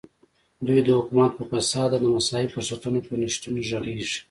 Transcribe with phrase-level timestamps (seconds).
[0.65, 4.17] دوی د حکومت په فساد او د مساوي فرصتونو پر نشتون غږېږي.